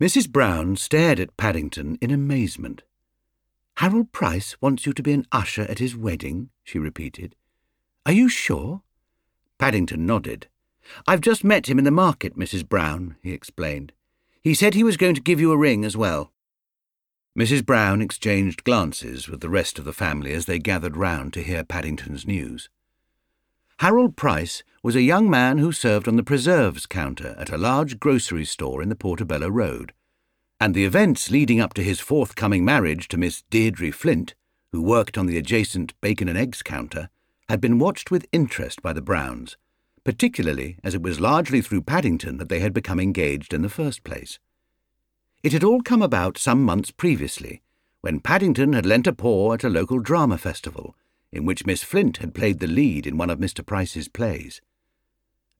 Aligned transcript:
Mrs. 0.00 0.28
Brown 0.28 0.76
stared 0.76 1.18
at 1.18 1.38
Paddington 1.38 1.96
in 2.02 2.10
amazement. 2.10 2.82
Harold 3.78 4.12
Price 4.12 4.60
wants 4.60 4.84
you 4.84 4.92
to 4.92 5.02
be 5.02 5.12
an 5.12 5.26
usher 5.32 5.62
at 5.62 5.78
his 5.78 5.96
wedding, 5.96 6.50
she 6.62 6.78
repeated. 6.78 7.34
Are 8.04 8.12
you 8.12 8.28
sure? 8.28 8.82
Paddington 9.58 10.04
nodded. 10.04 10.48
I've 11.06 11.22
just 11.22 11.44
met 11.44 11.68
him 11.68 11.78
in 11.78 11.84
the 11.84 11.90
market, 11.90 12.38
Mrs. 12.38 12.68
Brown, 12.68 13.16
he 13.22 13.32
explained. 13.32 13.92
He 14.42 14.52
said 14.52 14.74
he 14.74 14.84
was 14.84 14.98
going 14.98 15.14
to 15.14 15.20
give 15.22 15.40
you 15.40 15.50
a 15.50 15.56
ring 15.56 15.82
as 15.82 15.96
well. 15.96 16.30
Mrs. 17.36 17.64
Brown 17.64 18.02
exchanged 18.02 18.64
glances 18.64 19.28
with 19.28 19.40
the 19.40 19.50
rest 19.50 19.78
of 19.78 19.86
the 19.86 19.94
family 19.94 20.34
as 20.34 20.44
they 20.44 20.58
gathered 20.58 20.96
round 20.96 21.32
to 21.32 21.42
hear 21.42 21.64
Paddington's 21.64 22.26
news. 22.26 22.68
Harold 23.80 24.16
Price 24.16 24.62
was 24.82 24.96
a 24.96 25.02
young 25.02 25.28
man 25.28 25.58
who 25.58 25.70
served 25.70 26.08
on 26.08 26.16
the 26.16 26.22
preserves 26.22 26.86
counter 26.86 27.34
at 27.38 27.52
a 27.52 27.58
large 27.58 28.00
grocery 28.00 28.46
store 28.46 28.82
in 28.82 28.88
the 28.88 28.96
Portobello 28.96 29.48
Road, 29.48 29.92
and 30.58 30.74
the 30.74 30.86
events 30.86 31.30
leading 31.30 31.60
up 31.60 31.74
to 31.74 31.84
his 31.84 32.00
forthcoming 32.00 32.64
marriage 32.64 33.06
to 33.08 33.18
Miss 33.18 33.42
Deirdre 33.50 33.92
Flint, 33.92 34.34
who 34.72 34.80
worked 34.80 35.18
on 35.18 35.26
the 35.26 35.36
adjacent 35.36 35.92
bacon 36.00 36.26
and 36.26 36.38
eggs 36.38 36.62
counter, 36.62 37.10
had 37.50 37.60
been 37.60 37.78
watched 37.78 38.10
with 38.10 38.24
interest 38.32 38.80
by 38.80 38.94
the 38.94 39.02
Browns, 39.02 39.58
particularly 40.04 40.78
as 40.82 40.94
it 40.94 41.02
was 41.02 41.20
largely 41.20 41.60
through 41.60 41.82
Paddington 41.82 42.38
that 42.38 42.48
they 42.48 42.60
had 42.60 42.72
become 42.72 42.98
engaged 42.98 43.52
in 43.52 43.60
the 43.60 43.68
first 43.68 44.04
place. 44.04 44.38
It 45.42 45.52
had 45.52 45.62
all 45.62 45.82
come 45.82 46.00
about 46.00 46.38
some 46.38 46.62
months 46.62 46.90
previously, 46.90 47.60
when 48.00 48.20
Paddington 48.20 48.72
had 48.72 48.86
lent 48.86 49.06
a 49.06 49.12
paw 49.12 49.52
at 49.52 49.64
a 49.64 49.68
local 49.68 49.98
drama 49.98 50.38
festival, 50.38 50.96
in 51.36 51.44
which 51.44 51.66
Miss 51.66 51.84
Flint 51.84 52.16
had 52.16 52.34
played 52.34 52.58
the 52.58 52.66
lead 52.66 53.06
in 53.06 53.18
one 53.18 53.30
of 53.30 53.38
Mr. 53.38 53.64
Price's 53.64 54.08
plays. 54.08 54.60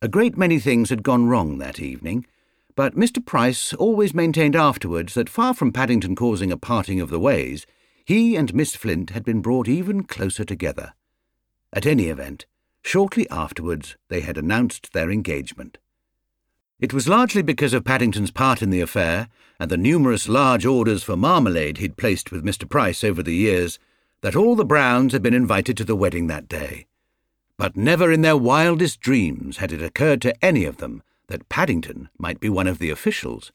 A 0.00 0.08
great 0.08 0.36
many 0.36 0.58
things 0.58 0.90
had 0.90 1.02
gone 1.02 1.26
wrong 1.26 1.58
that 1.58 1.78
evening, 1.80 2.26
but 2.74 2.96
Mr. 2.96 3.24
Price 3.24 3.72
always 3.74 4.14
maintained 4.14 4.56
afterwards 4.56 5.14
that 5.14 5.28
far 5.28 5.54
from 5.54 5.72
Paddington 5.72 6.16
causing 6.16 6.50
a 6.50 6.56
parting 6.56 7.00
of 7.00 7.10
the 7.10 7.20
ways, 7.20 7.66
he 8.04 8.36
and 8.36 8.54
Miss 8.54 8.74
Flint 8.74 9.10
had 9.10 9.24
been 9.24 9.40
brought 9.40 9.68
even 9.68 10.04
closer 10.04 10.44
together. 10.44 10.94
At 11.72 11.86
any 11.86 12.06
event, 12.06 12.46
shortly 12.82 13.28
afterwards 13.30 13.96
they 14.08 14.20
had 14.20 14.38
announced 14.38 14.92
their 14.92 15.10
engagement. 15.10 15.78
It 16.78 16.92
was 16.92 17.08
largely 17.08 17.42
because 17.42 17.72
of 17.72 17.84
Paddington's 17.84 18.30
part 18.30 18.62
in 18.62 18.70
the 18.70 18.80
affair 18.80 19.28
and 19.58 19.70
the 19.70 19.78
numerous 19.78 20.28
large 20.28 20.66
orders 20.66 21.02
for 21.02 21.16
marmalade 21.16 21.78
he'd 21.78 21.96
placed 21.96 22.30
with 22.30 22.44
Mr. 22.44 22.68
Price 22.68 23.02
over 23.02 23.22
the 23.22 23.34
years 23.34 23.78
that 24.20 24.36
all 24.36 24.56
the 24.56 24.64
Browns 24.64 25.12
had 25.12 25.22
been 25.22 25.34
invited 25.34 25.76
to 25.76 25.84
the 25.84 25.96
wedding 25.96 26.26
that 26.26 26.48
day. 26.48 26.86
But 27.56 27.76
never 27.76 28.12
in 28.12 28.22
their 28.22 28.36
wildest 28.36 29.00
dreams 29.00 29.58
had 29.58 29.72
it 29.72 29.82
occurred 29.82 30.20
to 30.22 30.44
any 30.44 30.64
of 30.64 30.76
them 30.78 31.02
that 31.28 31.48
Paddington 31.48 32.08
might 32.18 32.40
be 32.40 32.48
one 32.48 32.66
of 32.66 32.78
the 32.78 32.90
officials. 32.90 33.52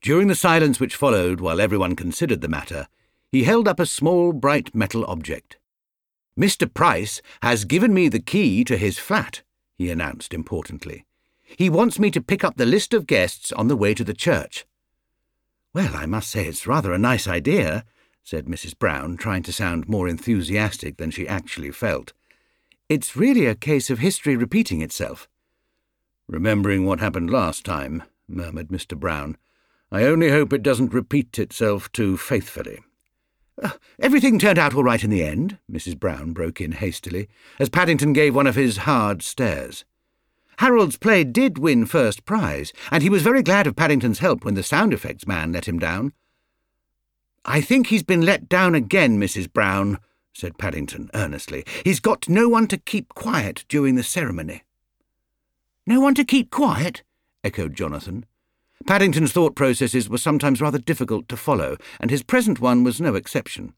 During 0.00 0.28
the 0.28 0.34
silence 0.34 0.80
which 0.80 0.96
followed 0.96 1.40
while 1.40 1.60
everyone 1.60 1.96
considered 1.96 2.40
the 2.40 2.48
matter, 2.48 2.88
he 3.30 3.44
held 3.44 3.68
up 3.68 3.80
a 3.80 3.86
small 3.86 4.32
bright 4.32 4.74
metal 4.74 5.04
object. 5.06 5.58
Mr. 6.38 6.72
Price 6.72 7.20
has 7.42 7.64
given 7.64 7.92
me 7.92 8.08
the 8.08 8.20
key 8.20 8.64
to 8.64 8.76
his 8.76 8.98
flat, 8.98 9.42
he 9.76 9.90
announced 9.90 10.32
importantly. 10.34 11.04
He 11.44 11.68
wants 11.68 11.98
me 11.98 12.10
to 12.10 12.22
pick 12.22 12.42
up 12.42 12.56
the 12.56 12.66
list 12.66 12.94
of 12.94 13.06
guests 13.06 13.52
on 13.52 13.68
the 13.68 13.76
way 13.76 13.94
to 13.94 14.04
the 14.04 14.14
church. 14.14 14.64
Well, 15.74 15.94
I 15.94 16.06
must 16.06 16.30
say 16.30 16.46
it's 16.46 16.66
rather 16.66 16.92
a 16.92 16.98
nice 16.98 17.28
idea, 17.28 17.84
said 18.22 18.46
Mrs. 18.46 18.78
Brown, 18.78 19.16
trying 19.16 19.42
to 19.44 19.52
sound 19.52 19.88
more 19.88 20.08
enthusiastic 20.08 20.96
than 20.96 21.10
she 21.10 21.26
actually 21.26 21.70
felt. 21.70 22.12
It's 22.88 23.16
really 23.16 23.46
a 23.46 23.54
case 23.54 23.90
of 23.90 23.98
history 23.98 24.36
repeating 24.36 24.82
itself. 24.82 25.28
Remembering 26.28 26.84
what 26.84 27.00
happened 27.00 27.30
last 27.30 27.64
time, 27.64 28.02
murmured 28.28 28.68
Mr. 28.68 28.98
Brown. 28.98 29.36
I 29.90 30.04
only 30.04 30.30
hope 30.30 30.52
it 30.52 30.62
doesn't 30.62 30.94
repeat 30.94 31.38
itself 31.38 31.90
too 31.92 32.16
faithfully. 32.16 32.80
Uh, 33.62 33.70
everything 33.98 34.38
turned 34.38 34.58
out 34.58 34.74
all 34.74 34.84
right 34.84 35.04
in 35.04 35.10
the 35.10 35.22
end, 35.22 35.58
Mrs. 35.70 35.98
Brown 35.98 36.32
broke 36.32 36.60
in 36.60 36.72
hastily, 36.72 37.28
as 37.58 37.68
Paddington 37.68 38.12
gave 38.12 38.34
one 38.34 38.46
of 38.46 38.56
his 38.56 38.78
hard 38.78 39.22
stares. 39.22 39.84
Harold's 40.58 40.96
play 40.96 41.24
did 41.24 41.58
win 41.58 41.86
first 41.86 42.24
prize, 42.24 42.72
and 42.90 43.02
he 43.02 43.10
was 43.10 43.22
very 43.22 43.42
glad 43.42 43.66
of 43.66 43.76
Paddington's 43.76 44.20
help 44.20 44.44
when 44.44 44.54
the 44.54 44.62
sound 44.62 44.94
effects 44.94 45.26
man 45.26 45.52
let 45.52 45.66
him 45.66 45.78
down. 45.78 46.12
I 47.44 47.60
think 47.60 47.88
he's 47.88 48.02
been 48.02 48.22
let 48.22 48.48
down 48.48 48.74
again, 48.74 49.18
Mrs. 49.18 49.52
Brown, 49.52 49.98
said 50.32 50.58
Paddington 50.58 51.10
earnestly. 51.14 51.64
He's 51.84 52.00
got 52.00 52.28
no 52.28 52.48
one 52.48 52.68
to 52.68 52.78
keep 52.78 53.08
quiet 53.14 53.64
during 53.68 53.96
the 53.96 54.02
ceremony. 54.02 54.62
No 55.86 56.00
one 56.00 56.14
to 56.14 56.24
keep 56.24 56.50
quiet? 56.50 57.02
echoed 57.42 57.74
Jonathan. 57.74 58.24
Paddington's 58.86 59.32
thought 59.32 59.54
processes 59.56 60.08
were 60.08 60.18
sometimes 60.18 60.60
rather 60.60 60.78
difficult 60.78 61.28
to 61.28 61.36
follow, 61.36 61.76
and 62.00 62.10
his 62.10 62.22
present 62.22 62.60
one 62.60 62.84
was 62.84 63.00
no 63.00 63.14
exception. 63.14 63.74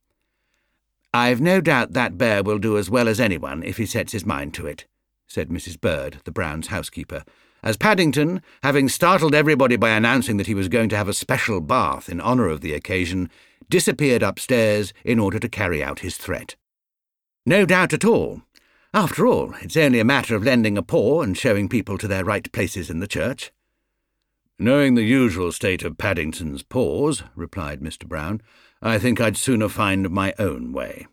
I've 1.13 1.41
no 1.41 1.61
doubt 1.61 1.93
that 1.93 2.19
bear 2.19 2.43
will 2.43 2.59
do 2.59 2.77
as 2.77 2.91
well 2.91 3.09
as 3.09 3.21
anyone 3.21 3.63
if 3.63 3.77
he 3.77 3.87
sets 3.87 4.13
his 4.13 4.27
mind 4.27 4.53
to 4.55 4.67
it, 4.67 4.87
said 5.27 5.49
Mrs. 5.49 5.81
Bird, 5.81 6.19
the 6.25 6.33
Browns' 6.33 6.69
housekeeper, 6.69 7.25
as 7.63 7.79
Paddington, 7.79 8.43
having 8.63 8.89
startled 8.89 9.35
everybody 9.35 9.77
by 9.77 9.91
announcing 9.91 10.37
that 10.37 10.47
he 10.47 10.55
was 10.55 10.69
going 10.69 10.91
to 10.91 10.97
have 10.97 11.09
a 11.09 11.15
special 11.15 11.61
bath 11.63 12.11
in 12.11 12.21
honour 12.21 12.49
of 12.49 12.61
the 12.61 12.75
occasion, 12.75 13.31
disappeared 13.69 14.23
upstairs 14.23 14.93
in 15.05 15.19
order 15.19 15.39
to 15.39 15.49
carry 15.49 15.83
out 15.83 16.01
his 16.01 16.17
threat. 16.17 16.57
No 17.47 17.67
doubt 17.67 17.93
at 17.93 18.05
all. 18.05 18.43
After 18.93 19.27
all, 19.27 19.55
it's 19.61 19.77
only 19.77 20.01
a 20.01 20.05
matter 20.05 20.37
of 20.37 20.45
lending 20.45 20.79
a 20.79 20.83
paw 20.83 21.23
and 21.23 21.37
showing 21.37 21.69
people 21.69 21.99
to 21.99 22.09
their 22.09 22.25
right 22.25 22.51
places 22.53 22.91
in 22.91 23.01
the 23.01 23.09
church. 23.09 23.53
Knowing 24.59 24.95
the 24.95 25.03
usual 25.03 25.51
state 25.51 25.83
of 25.83 25.99
Paddington's 25.99 26.63
paws, 26.63 27.25
replied 27.35 27.81
Mr. 27.81 28.07
Brown, 28.07 28.41
I 28.81 28.99
think 28.99 29.21
I'd 29.21 29.37
sooner 29.37 29.69
find 29.69 30.11
my 30.11 30.33
own 30.39 30.73
way. 30.73 31.07